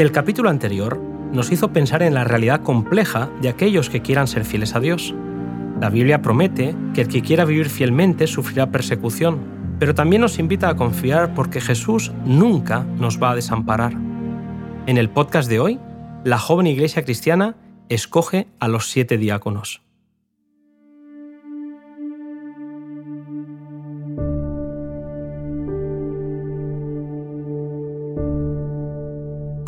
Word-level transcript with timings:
El 0.00 0.12
capítulo 0.12 0.48
anterior 0.48 0.98
nos 1.30 1.52
hizo 1.52 1.74
pensar 1.74 2.02
en 2.02 2.14
la 2.14 2.24
realidad 2.24 2.62
compleja 2.62 3.28
de 3.42 3.50
aquellos 3.50 3.90
que 3.90 4.00
quieran 4.00 4.26
ser 4.26 4.46
fieles 4.46 4.74
a 4.74 4.80
Dios. 4.80 5.14
La 5.78 5.90
Biblia 5.90 6.22
promete 6.22 6.74
que 6.94 7.02
el 7.02 7.08
que 7.08 7.20
quiera 7.20 7.44
vivir 7.44 7.68
fielmente 7.68 8.26
sufrirá 8.26 8.70
persecución, 8.70 9.40
pero 9.78 9.94
también 9.94 10.22
nos 10.22 10.38
invita 10.38 10.70
a 10.70 10.76
confiar 10.76 11.34
porque 11.34 11.60
Jesús 11.60 12.12
nunca 12.24 12.84
nos 12.96 13.22
va 13.22 13.32
a 13.32 13.34
desamparar. 13.34 13.92
En 14.86 14.96
el 14.96 15.10
podcast 15.10 15.50
de 15.50 15.60
hoy, 15.60 15.78
la 16.24 16.38
joven 16.38 16.66
iglesia 16.66 17.04
cristiana 17.04 17.56
escoge 17.90 18.48
a 18.58 18.68
los 18.68 18.88
siete 18.88 19.18
diáconos. 19.18 19.82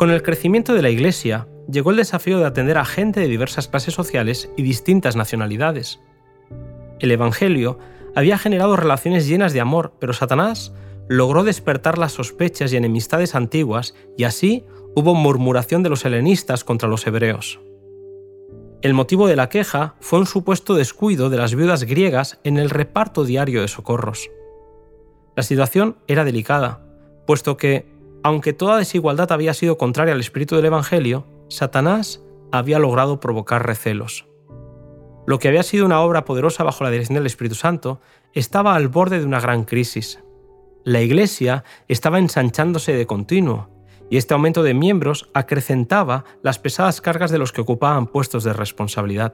Con 0.03 0.11
el 0.11 0.21
crecimiento 0.21 0.73
de 0.73 0.81
la 0.81 0.89
Iglesia, 0.89 1.47
llegó 1.71 1.91
el 1.91 1.95
desafío 1.95 2.37
de 2.37 2.45
atender 2.45 2.77
a 2.77 2.83
gente 2.83 3.21
de 3.21 3.29
diversas 3.29 3.69
clases 3.69 3.93
sociales 3.93 4.49
y 4.57 4.61
distintas 4.61 5.15
nacionalidades. 5.15 6.01
El 6.99 7.09
Evangelio 7.09 7.79
había 8.13 8.37
generado 8.37 8.75
relaciones 8.75 9.29
llenas 9.29 9.53
de 9.53 9.61
amor, 9.61 9.93
pero 10.01 10.11
Satanás 10.11 10.73
logró 11.07 11.45
despertar 11.45 11.97
las 11.97 12.11
sospechas 12.11 12.73
y 12.73 12.75
enemistades 12.75 13.33
antiguas 13.33 13.95
y 14.17 14.25
así 14.25 14.65
hubo 14.93 15.15
murmuración 15.15 15.83
de 15.83 15.89
los 15.91 16.03
helenistas 16.03 16.65
contra 16.65 16.89
los 16.89 17.07
hebreos. 17.07 17.61
El 18.81 18.93
motivo 18.93 19.29
de 19.29 19.37
la 19.37 19.47
queja 19.47 19.95
fue 20.01 20.19
un 20.19 20.25
supuesto 20.25 20.75
descuido 20.75 21.29
de 21.29 21.37
las 21.37 21.55
viudas 21.55 21.85
griegas 21.85 22.41
en 22.43 22.57
el 22.57 22.71
reparto 22.71 23.23
diario 23.23 23.61
de 23.61 23.69
socorros. 23.69 24.29
La 25.37 25.43
situación 25.43 25.95
era 26.09 26.25
delicada, 26.25 26.81
puesto 27.25 27.55
que 27.55 27.92
aunque 28.23 28.53
toda 28.53 28.77
desigualdad 28.77 29.31
había 29.31 29.53
sido 29.53 29.77
contraria 29.77 30.13
al 30.13 30.19
espíritu 30.19 30.55
del 30.55 30.65
Evangelio, 30.65 31.27
Satanás 31.49 32.23
había 32.51 32.79
logrado 32.79 33.19
provocar 33.19 33.65
recelos. 33.65 34.25
Lo 35.27 35.39
que 35.39 35.47
había 35.47 35.63
sido 35.63 35.85
una 35.85 36.01
obra 36.01 36.25
poderosa 36.25 36.63
bajo 36.63 36.83
la 36.83 36.89
dirección 36.89 37.15
del 37.15 37.25
Espíritu 37.25 37.55
Santo 37.55 38.01
estaba 38.33 38.75
al 38.75 38.87
borde 38.87 39.19
de 39.19 39.25
una 39.25 39.39
gran 39.39 39.63
crisis. 39.63 40.19
La 40.83 41.01
Iglesia 41.01 41.63
estaba 41.87 42.19
ensanchándose 42.19 42.93
de 42.93 43.05
continuo, 43.05 43.69
y 44.09 44.17
este 44.17 44.33
aumento 44.33 44.63
de 44.63 44.73
miembros 44.73 45.29
acrecentaba 45.33 46.25
las 46.41 46.59
pesadas 46.59 47.01
cargas 47.01 47.31
de 47.31 47.37
los 47.37 47.51
que 47.51 47.61
ocupaban 47.61 48.07
puestos 48.07 48.43
de 48.43 48.53
responsabilidad. 48.53 49.33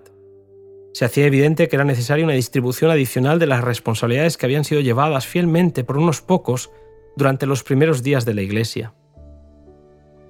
Se 0.93 1.05
hacía 1.05 1.25
evidente 1.25 1.67
que 1.67 1.75
era 1.75 1.85
necesaria 1.85 2.25
una 2.25 2.33
distribución 2.33 2.91
adicional 2.91 3.39
de 3.39 3.47
las 3.47 3.63
responsabilidades 3.63 4.37
que 4.37 4.45
habían 4.45 4.63
sido 4.63 4.81
llevadas 4.81 5.27
fielmente 5.27 5.83
por 5.83 5.97
unos 5.97 6.21
pocos 6.21 6.71
durante 7.19 7.45
los 7.45 7.63
primeros 7.63 8.01
días 8.01 8.25
de 8.25 8.33
la 8.33 8.41
Iglesia. 8.41 8.93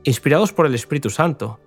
Inspirados 0.03 0.51
por 0.51 0.65
el 0.65 0.73
Espíritu 0.73 1.11
Santo, 1.11 1.59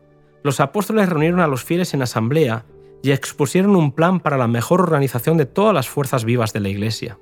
los 0.43 0.59
apóstoles 0.59 1.09
reunieron 1.09 1.41
a 1.41 1.47
los 1.47 1.63
fieles 1.63 1.95
en 1.95 2.03
asamblea 2.03 2.67
y 3.05 3.13
expusieron 3.13 3.77
un 3.77 3.93
plan 3.93 4.19
para 4.19 4.37
la 4.37 4.49
mejor 4.49 4.81
organización 4.81 5.37
de 5.37 5.47
todas 5.47 5.73
las 5.73 5.89
fuerzas 5.89 6.25
vivas 6.25 6.53
de 6.53 6.61
la 6.61 6.69
Iglesia. 6.69 7.19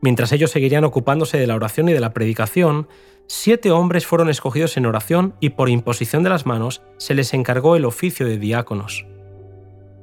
Mientras 0.00 0.32
ellos 0.32 0.50
seguirían 0.50 0.84
ocupándose 0.84 1.38
de 1.38 1.46
la 1.46 1.54
oración 1.54 1.88
y 1.88 1.92
de 1.92 2.00
la 2.00 2.12
predicación, 2.12 2.88
siete 3.28 3.70
hombres 3.70 4.04
fueron 4.04 4.28
escogidos 4.28 4.76
en 4.76 4.86
oración 4.86 5.34
y 5.38 5.50
por 5.50 5.68
imposición 5.68 6.24
de 6.24 6.30
las 6.30 6.44
manos 6.44 6.82
se 6.96 7.14
les 7.14 7.32
encargó 7.34 7.76
el 7.76 7.84
oficio 7.84 8.26
de 8.26 8.38
diáconos. 8.38 9.06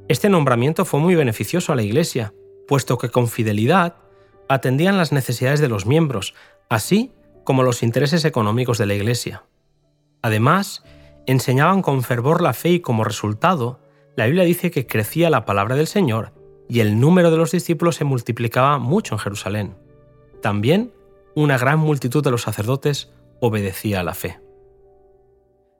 Este 0.07 0.29
nombramiento 0.29 0.85
fue 0.85 1.01
muy 1.01 1.15
beneficioso 1.15 1.73
a 1.73 1.75
la 1.75 1.83
Iglesia, 1.83 2.33
puesto 2.65 2.97
que 2.97 3.09
con 3.09 3.27
fidelidad 3.27 3.95
atendían 4.47 4.97
las 4.97 5.11
necesidades 5.11 5.59
de 5.59 5.67
los 5.67 5.85
miembros, 5.85 6.33
así 6.69 7.11
como 7.43 7.63
los 7.63 7.83
intereses 7.83 8.25
económicos 8.25 8.77
de 8.77 8.85
la 8.85 8.93
Iglesia. 8.93 9.43
Además, 10.21 10.83
enseñaban 11.25 11.81
con 11.81 12.03
fervor 12.03 12.41
la 12.41 12.53
fe 12.53 12.69
y 12.69 12.79
como 12.79 13.03
resultado, 13.03 13.79
la 14.15 14.25
Biblia 14.25 14.43
dice 14.43 14.71
que 14.71 14.87
crecía 14.87 15.29
la 15.29 15.45
palabra 15.45 15.75
del 15.75 15.87
Señor 15.87 16.33
y 16.67 16.79
el 16.79 16.99
número 16.99 17.31
de 17.31 17.37
los 17.37 17.51
discípulos 17.51 17.95
se 17.95 18.03
multiplicaba 18.03 18.79
mucho 18.79 19.15
en 19.15 19.19
Jerusalén. 19.19 19.75
También 20.41 20.91
una 21.35 21.57
gran 21.57 21.79
multitud 21.79 22.23
de 22.23 22.31
los 22.31 22.41
sacerdotes 22.41 23.13
obedecía 23.39 23.99
a 23.99 24.03
la 24.03 24.13
fe. 24.13 24.39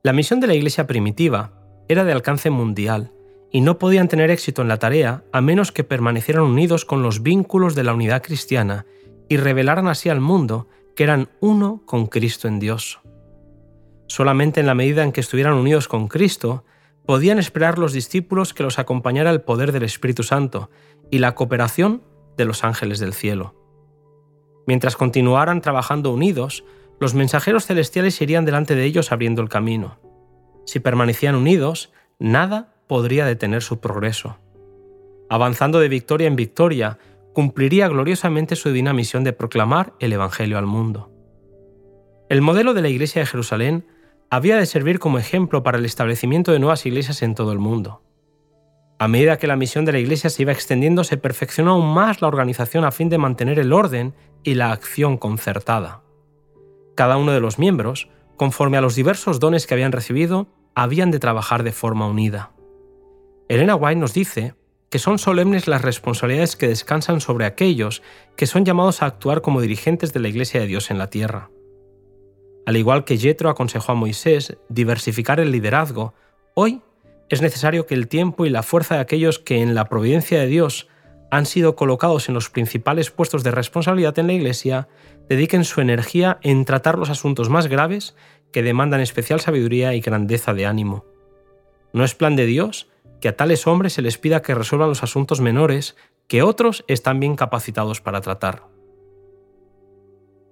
La 0.04 0.14
misión 0.14 0.40
de 0.40 0.48
la 0.48 0.54
Iglesia 0.54 0.88
primitiva 0.88 1.54
era 1.88 2.04
de 2.04 2.12
alcance 2.12 2.50
mundial 2.50 3.12
y 3.52 3.62
no 3.62 3.80
podían 3.80 4.08
tener 4.08 4.30
éxito 4.30 4.62
en 4.62 4.68
la 4.68 4.78
tarea 4.78 5.24
a 5.32 5.42
menos 5.42 5.72
que 5.72 5.84
permanecieran 5.84 6.44
unidos 6.44 6.86
con 6.86 7.02
los 7.02 7.24
vínculos 7.24 7.76
de 7.76 7.84
la 7.84 7.94
unidad 7.94 8.22
cristiana 8.22 8.86
y 9.30 9.38
revelaran 9.38 9.88
así 9.88 10.10
al 10.10 10.22
mundo 10.22 10.68
que 10.98 11.04
eran 11.04 11.30
uno 11.42 11.84
con 11.86 12.08
Cristo 12.08 12.48
en 12.48 12.58
Dios. 12.58 13.00
Solamente 14.08 14.60
en 14.60 14.66
la 14.66 14.74
medida 14.74 15.04
en 15.04 15.12
que 15.12 15.22
estuvieran 15.22 15.54
unidos 15.54 15.88
con 15.88 16.08
Cristo, 16.08 16.66
podían 17.06 17.38
esperar 17.38 17.78
los 17.78 17.94
discípulos 17.94 18.56
que 18.56 18.64
los 18.64 18.80
acompañara 18.80 19.30
el 19.30 19.42
poder 19.42 19.72
del 19.72 19.84
Espíritu 19.84 20.24
Santo 20.24 20.72
y 21.12 21.20
la 21.20 21.36
cooperación 21.36 22.02
de 22.36 22.46
los 22.46 22.64
ángeles 22.64 22.98
del 22.98 23.14
cielo. 23.14 23.54
Mientras 24.66 24.98
continuaran 24.98 25.62
trabajando 25.62 26.12
unidos, 26.12 26.66
los 27.00 27.14
mensajeros 27.14 27.68
celestiales 27.68 28.20
irían 28.20 28.46
delante 28.46 28.74
de 28.74 28.86
ellos 28.86 29.12
abriendo 29.12 29.44
el 29.44 29.50
camino. 29.50 30.00
Si 30.66 30.80
permanecían 30.80 31.36
unidos, 31.36 31.94
nada 32.18 32.74
podría 32.88 33.28
detener 33.28 33.62
su 33.62 33.80
progreso. 33.80 34.40
Avanzando 35.30 35.80
de 35.80 35.90
victoria 35.90 36.28
en 36.28 36.36
victoria, 36.36 36.98
cumpliría 37.38 37.88
gloriosamente 37.88 38.56
su 38.56 38.70
divina 38.70 38.94
misión 38.94 39.24
de 39.24 39.32
proclamar 39.32 39.94
el 40.00 40.12
Evangelio 40.12 40.58
al 40.58 40.66
mundo. 40.66 41.12
El 42.30 42.42
modelo 42.42 42.74
de 42.74 42.82
la 42.82 42.90
Iglesia 42.90 43.22
de 43.22 43.28
Jerusalén 43.28 43.86
había 44.32 44.58
de 44.58 44.66
servir 44.66 44.98
como 44.98 45.20
ejemplo 45.20 45.62
para 45.62 45.78
el 45.78 45.86
establecimiento 45.86 46.52
de 46.52 46.58
nuevas 46.58 46.88
iglesias 46.88 47.22
en 47.22 47.36
todo 47.36 47.52
el 47.52 47.60
mundo. 47.60 48.02
A 48.98 49.08
medida 49.08 49.38
que 49.38 49.46
la 49.46 49.56
misión 49.56 49.86
de 49.86 49.92
la 49.92 50.00
Iglesia 50.00 50.32
se 50.32 50.42
iba 50.42 50.52
extendiendo, 50.52 51.04
se 51.04 51.18
perfeccionó 51.18 51.74
aún 51.74 51.94
más 51.94 52.24
la 52.24 52.28
organización 52.28 52.86
a 52.86 52.92
fin 52.92 53.08
de 53.08 53.20
mantener 53.20 53.60
el 53.60 53.72
orden 53.72 54.16
y 54.42 54.56
la 54.56 54.72
acción 54.72 55.18
concertada. 55.18 56.02
Cada 56.96 57.18
uno 57.18 57.34
de 57.34 57.40
los 57.40 57.60
miembros, 57.60 58.10
conforme 58.36 58.78
a 58.78 58.82
los 58.82 58.96
diversos 58.96 59.40
dones 59.40 59.68
que 59.68 59.76
habían 59.76 59.92
recibido, 59.92 60.48
habían 60.74 61.12
de 61.12 61.20
trabajar 61.20 61.62
de 61.62 61.72
forma 61.72 62.08
unida. 62.08 62.52
Elena 63.48 63.76
White 63.76 64.00
nos 64.00 64.16
dice 64.16 64.56
que 64.90 65.00
son 65.00 65.20
solemnes 65.20 65.68
las 65.68 65.82
responsabilidades 65.82 66.56
que 66.56 66.68
descansan 66.68 67.22
sobre 67.22 67.46
aquellos 67.46 68.02
que 68.36 68.48
son 68.48 68.66
llamados 68.66 69.02
a 69.02 69.08
actuar 69.08 69.42
como 69.42 69.62
dirigentes 69.62 70.14
de 70.14 70.20
la 70.20 70.30
Iglesia 70.30 70.62
de 70.62 70.68
Dios 70.68 70.92
en 70.92 70.98
la 70.98 71.10
tierra. 71.10 71.50
Al 72.66 72.78
igual 72.78 73.06
que 73.06 73.18
Yetro 73.18 73.50
aconsejó 73.50 73.94
a 73.94 73.96
Moisés 73.96 74.58
diversificar 74.70 75.40
el 75.40 75.52
liderazgo, 75.52 76.14
hoy 76.54 76.82
es 77.30 77.42
necesario 77.42 77.86
que 77.86 77.96
el 77.96 78.08
tiempo 78.08 78.46
y 78.46 78.50
la 78.50 78.64
fuerza 78.64 78.96
de 78.96 79.02
aquellos 79.02 79.40
que 79.40 79.62
en 79.62 79.76
la 79.76 79.90
providencia 79.90 80.40
de 80.40 80.48
Dios 80.48 80.88
han 81.30 81.46
sido 81.46 81.76
colocados 81.76 82.30
en 82.30 82.36
los 82.36 82.50
principales 82.50 83.12
puestos 83.12 83.44
de 83.44 83.52
responsabilidad 83.52 84.18
en 84.20 84.28
la 84.28 84.34
Iglesia 84.34 84.88
dediquen 85.28 85.66
su 85.66 85.82
energía 85.82 86.40
en 86.42 86.64
tratar 86.64 86.98
los 86.98 87.10
asuntos 87.10 87.50
más 87.50 87.68
graves 87.68 88.16
que 88.52 88.64
demandan 88.64 89.02
especial 89.02 89.42
sabiduría 89.42 89.94
y 89.94 90.00
grandeza 90.00 90.54
de 90.54 90.66
ánimo. 90.66 91.06
No 91.92 92.04
es 92.06 92.16
plan 92.16 92.36
de 92.36 92.46
Dios 92.46 92.90
que 93.22 93.30
a 93.30 93.36
tales 93.36 93.68
hombres 93.68 93.94
se 93.94 94.02
les 94.02 94.18
pida 94.18 94.42
que 94.42 94.56
resuelvan 94.56 94.90
los 94.90 95.04
asuntos 95.04 95.42
menores 95.42 95.96
que 96.28 96.44
otros 96.44 96.84
están 96.88 97.20
bien 97.20 97.36
capacitados 97.36 98.02
para 98.02 98.22
tratar. 98.22 98.64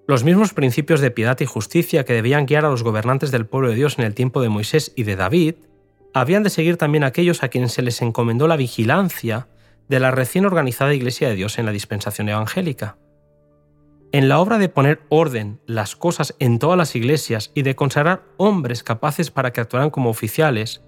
Los 0.07 0.23
mismos 0.23 0.53
principios 0.53 1.01
de 1.01 1.11
piedad 1.11 1.39
y 1.39 1.45
justicia 1.45 2.05
que 2.05 2.13
debían 2.13 2.45
guiar 2.45 2.65
a 2.65 2.69
los 2.69 2.83
gobernantes 2.83 3.31
del 3.31 3.47
pueblo 3.47 3.69
de 3.69 3.75
Dios 3.75 3.97
en 3.97 4.05
el 4.05 4.13
tiempo 4.13 4.41
de 4.41 4.49
Moisés 4.49 4.93
y 4.95 5.03
de 5.03 5.15
David, 5.15 5.55
habían 6.13 6.43
de 6.43 6.49
seguir 6.49 6.77
también 6.77 7.03
aquellos 7.03 7.43
a 7.43 7.49
quienes 7.49 7.73
se 7.73 7.81
les 7.81 8.01
encomendó 8.01 8.47
la 8.47 8.55
vigilancia 8.55 9.47
de 9.87 9.99
la 9.99 10.11
recién 10.11 10.45
organizada 10.45 10.93
Iglesia 10.93 11.27
de 11.27 11.35
Dios 11.35 11.57
en 11.57 11.65
la 11.65 11.71
dispensación 11.71 12.29
evangélica. 12.29 12.97
En 14.11 14.29
la 14.29 14.39
obra 14.39 14.57
de 14.57 14.69
poner 14.69 15.01
orden 15.09 15.59
las 15.65 15.95
cosas 15.95 16.35
en 16.39 16.59
todas 16.59 16.77
las 16.77 16.95
iglesias 16.95 17.51
y 17.53 17.63
de 17.63 17.75
consagrar 17.75 18.23
hombres 18.37 18.83
capaces 18.83 19.29
para 19.29 19.51
que 19.51 19.59
actuaran 19.59 19.89
como 19.89 20.09
oficiales, 20.09 20.83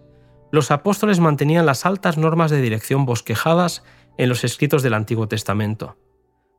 los 0.51 0.71
apóstoles 0.71 1.19
mantenían 1.19 1.65
las 1.65 1.85
altas 1.85 2.17
normas 2.17 2.51
de 2.51 2.61
dirección 2.61 3.05
bosquejadas 3.05 3.83
en 4.17 4.29
los 4.29 4.43
escritos 4.43 4.83
del 4.83 4.93
Antiguo 4.93 5.27
Testamento. 5.27 5.97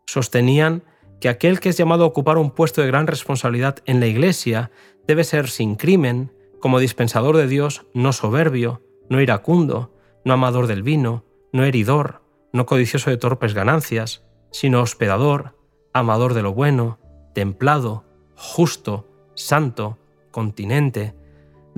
Sostenían 0.06 0.84
que 1.20 1.28
aquel 1.28 1.60
que 1.60 1.70
es 1.70 1.76
llamado 1.76 2.04
a 2.04 2.06
ocupar 2.06 2.38
un 2.38 2.50
puesto 2.50 2.80
de 2.80 2.86
gran 2.86 3.06
responsabilidad 3.06 3.78
en 3.86 4.00
la 4.00 4.06
Iglesia 4.06 4.70
debe 5.06 5.24
ser 5.24 5.48
sin 5.48 5.74
crimen, 5.74 6.32
como 6.60 6.78
dispensador 6.78 7.36
de 7.36 7.48
Dios, 7.48 7.86
no 7.94 8.12
soberbio, 8.12 8.82
no 9.08 9.20
iracundo, 9.20 9.94
no 10.24 10.34
amador 10.34 10.66
del 10.66 10.82
vino, 10.82 11.24
no 11.52 11.64
heridor, 11.64 12.22
no 12.52 12.66
codicioso 12.66 13.10
de 13.10 13.16
torpes 13.16 13.54
ganancias, 13.54 14.24
sino 14.50 14.80
hospedador, 14.80 15.56
amador 15.92 16.34
de 16.34 16.42
lo 16.42 16.52
bueno, 16.52 16.98
templado, 17.34 18.04
justo, 18.36 19.08
santo, 19.34 19.98
continente, 20.30 21.14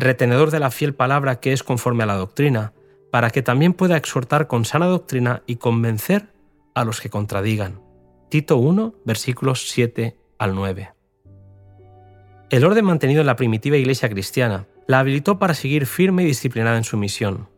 retenedor 0.00 0.50
de 0.50 0.61
la 0.61 0.70
fiel 0.70 0.94
palabra 0.94 1.41
que 1.41 1.52
es 1.52 1.62
conforme 1.62 2.05
a 2.05 2.06
la 2.06 2.17
doctrina, 2.17 2.73
para 3.11 3.31
que 3.31 3.43
también 3.43 3.73
pueda 3.73 3.97
exhortar 3.97 4.47
con 4.47 4.64
sana 4.64 4.87
doctrina 4.87 5.43
y 5.47 5.56
convencer 5.56 6.32
a 6.75 6.85
los 6.85 7.00
que 7.00 7.11
contradigan. 7.11 7.81
Tito 8.29 8.56
1, 8.56 8.94
versículos 9.05 9.69
7 9.69 10.17
al 10.38 10.55
9. 10.55 10.93
El 12.50 12.64
orden 12.64 12.85
mantenido 12.85 13.20
en 13.20 13.26
la 13.26 13.37
primitiva 13.37 13.76
iglesia 13.76 14.08
cristiana 14.08 14.67
la 14.87 15.00
habilitó 15.00 15.38
para 15.38 15.55
seguir 15.55 15.87
firme 15.87 16.23
y 16.23 16.26
disciplinada 16.26 16.76
en 16.76 16.85
su 16.85 16.97
misión. 16.97 17.49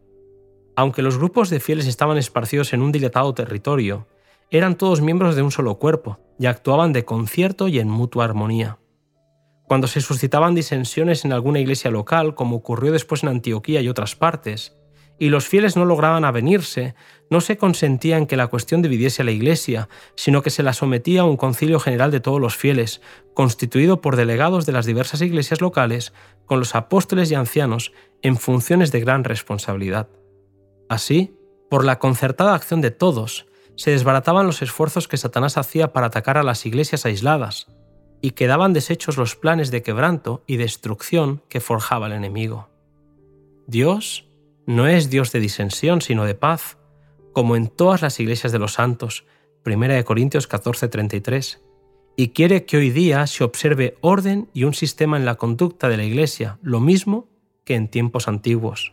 Aunque 0.77 1.03
los 1.03 1.19
grupos 1.19 1.51
de 1.51 1.61
fieles 1.61 1.87
estaban 1.87 2.19
esparcidos 2.19 2.73
en 2.73 2.83
un 2.83 2.93
dilatado 2.93 3.33
territorio, 3.35 4.07
eran 4.51 4.77
todos 4.77 5.01
miembros 5.01 5.37
de 5.37 5.43
un 5.43 5.51
solo 5.51 5.77
cuerpo 5.77 6.19
y 6.39 6.47
actuaban 6.47 6.93
de 6.93 7.05
concierto 7.05 7.69
y 7.69 7.79
en 7.79 7.89
mutua 7.89 8.25
armonía. 8.25 8.79
Cuando 9.73 9.87
se 9.87 10.03
suscitaban 10.03 10.55
disensiones 10.55 11.25
en 11.25 11.33
alguna 11.33 11.59
iglesia 11.59 11.91
local, 11.91 12.35
como 12.35 12.57
ocurrió 12.57 12.93
después 12.93 13.23
en 13.23 13.31
Antioquía 13.31 13.81
y 13.81 13.89
otras 13.89 14.15
partes, 14.15 14.77
y 15.19 15.31
los 15.31 15.49
fieles 15.49 15.77
no 15.77 15.87
lograban 15.87 16.27
avenirse, 16.27 16.95
no 17.31 17.41
se 17.41 17.57
consentía 17.57 18.19
en 18.19 18.27
que 18.27 18.37
la 18.37 18.49
cuestión 18.49 18.83
dividiese 18.83 19.23
a 19.23 19.25
la 19.25 19.31
Iglesia, 19.31 19.89
sino 20.15 20.43
que 20.43 20.51
se 20.51 20.63
la 20.63 20.75
sometía 20.75 21.23
a 21.23 21.25
un 21.25 21.39
concilio 21.39 21.81
general 21.81 22.11
de 22.11 22.21
todos 22.21 22.39
los 22.39 22.55
fieles, 22.55 23.01
constituido 23.33 24.03
por 24.03 24.17
delegados 24.17 24.67
de 24.67 24.73
las 24.73 24.85
diversas 24.85 25.23
iglesias 25.23 25.63
locales, 25.63 26.13
con 26.45 26.59
los 26.59 26.75
apóstoles 26.75 27.31
y 27.31 27.35
ancianos 27.35 27.95
en 28.21 28.37
funciones 28.37 28.93
de 28.93 29.01
gran 29.01 29.25
responsabilidad. 29.25 30.11
Así, 30.91 31.35
por 31.71 31.87
la 31.87 31.99
concertada 31.99 32.55
acción 32.55 32.83
de 32.83 32.91
todos, 32.91 33.47
se 33.77 33.93
desbarataban 33.93 34.45
los 34.45 34.61
esfuerzos 34.61 35.09
que 35.09 35.17
Satanás 35.17 35.57
hacía 35.57 35.95
para 35.95 36.09
atacar 36.09 36.37
a 36.37 36.43
las 36.43 36.67
iglesias 36.67 37.07
aisladas, 37.07 37.69
y 38.23 38.31
quedaban 38.31 38.73
deshechos 38.73 39.19
los 39.19 39.37
planes 39.37 39.71
de 39.71 39.83
quebranto 39.83 40.45
y 40.47 40.57
destrucción 40.57 41.43
que 41.49 41.61
forjaba 41.61 42.07
el 42.07 42.13
enemigo. 42.13 42.71
Dios 43.67 44.29
no 44.65 44.87
es 44.87 45.11
Dios 45.11 45.33
de 45.33 45.41
disensión, 45.41 46.01
sino 46.01 46.25
de 46.25 46.37
paz, 46.37 46.79
como 47.33 47.57
en 47.57 47.67
todas 47.67 48.01
las 48.01 48.21
iglesias 48.21 48.53
de 48.53 48.61
los 48.61 48.75
santos, 48.75 49.27
1 49.67 50.05
Corintios 50.05 50.49
14:33, 50.49 51.61
y 52.17 52.29
quiere 52.29 52.65
que 52.65 52.77
hoy 52.77 52.91
día 52.91 53.27
se 53.27 53.43
observe 53.43 53.97
orden 54.01 54.49
y 54.53 54.65
un 54.65 54.75
sistema 54.75 55.17
en 55.17 55.25
la 55.25 55.35
conducta 55.35 55.89
de 55.89 55.97
la 55.97 56.05
iglesia, 56.05 56.59
lo 56.63 56.79
mismo 56.79 57.29
que 57.65 57.75
en 57.75 57.89
tiempos 57.89 58.29
antiguos. 58.29 58.93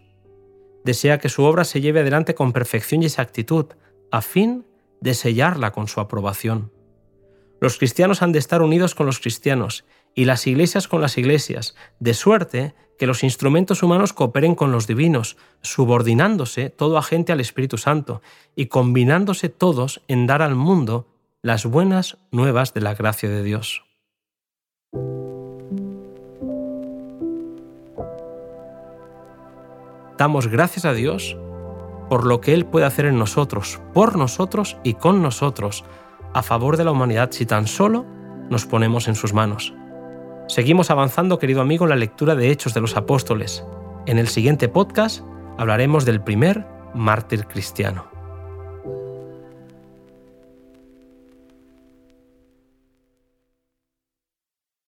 Desea 0.84 1.20
que 1.20 1.30
su 1.30 1.44
obra 1.44 1.66
se 1.66 1.82
lleve 1.82 2.00
adelante 2.00 2.34
con 2.34 2.54
perfección 2.54 3.04
y 3.04 3.06
exactitud, 3.06 3.66
a 4.12 4.22
fin 4.22 4.66
de 5.02 5.14
sellarla 5.14 5.72
con 5.72 5.88
su 5.88 6.00
aprobación. 6.00 6.72
Los 7.60 7.78
cristianos 7.78 8.22
han 8.22 8.32
de 8.32 8.40
estar 8.40 8.62
unidos 8.62 8.96
con 8.96 9.06
los 9.06 9.20
cristianos 9.20 9.86
y 10.16 10.26
las 10.26 10.48
iglesias 10.48 10.88
con 10.88 11.02
las 11.02 11.18
iglesias, 11.18 11.76
de 12.00 12.14
suerte 12.14 12.74
que 12.98 13.08
los 13.08 13.24
instrumentos 13.24 13.84
humanos 13.84 14.14
cooperen 14.14 14.56
con 14.56 14.72
los 14.72 14.88
divinos, 14.88 15.38
subordinándose 15.62 16.70
todo 16.70 16.98
agente 16.98 17.32
al 17.32 17.40
Espíritu 17.40 17.78
Santo 17.78 18.22
y 18.56 18.68
combinándose 18.68 19.50
todos 19.50 20.02
en 20.08 20.28
dar 20.28 20.42
al 20.42 20.56
mundo 20.56 21.08
las 21.42 21.66
buenas 21.66 22.18
nuevas 22.32 22.74
de 22.74 22.82
la 22.82 22.96
gracia 22.96 23.30
de 23.30 23.44
Dios. 23.44 23.84
Damos 30.18 30.48
gracias 30.48 30.84
a 30.84 30.92
Dios 30.92 31.38
por 32.10 32.26
lo 32.26 32.42
que 32.42 32.54
Él 32.54 32.66
puede 32.66 32.86
hacer 32.86 33.06
en 33.06 33.18
nosotros, 33.18 33.80
por 33.94 34.18
nosotros 34.18 34.76
y 34.84 34.96
con 34.96 35.22
nosotros, 35.22 35.86
a 36.34 36.44
favor 36.44 36.78
de 36.78 36.84
la 36.84 36.92
humanidad 36.92 37.32
si 37.32 37.46
tan 37.46 37.68
solo 37.68 38.06
nos 38.50 38.66
ponemos 38.66 39.08
en 39.08 39.16
sus 39.16 39.34
manos. 39.34 39.74
Seguimos 40.48 40.90
avanzando, 40.90 41.38
querido 41.38 41.62
amigo, 41.62 41.86
en 41.86 41.90
la 41.90 41.96
lectura 41.96 42.36
de 42.36 42.50
Hechos 42.50 42.74
de 42.74 42.82
los 42.82 42.98
Apóstoles. 42.98 43.64
En 44.08 44.18
el 44.18 44.28
siguiente 44.28 44.68
podcast 44.68 45.24
hablaremos 45.58 46.06
del 46.06 46.22
primer 46.22 46.66
mártir 46.96 47.46
cristiano. 47.46 48.09